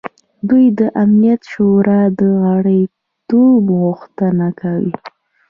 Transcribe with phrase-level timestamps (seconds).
[0.49, 4.95] دوی د امنیت شورا د غړیتوب غوښتنه کوي.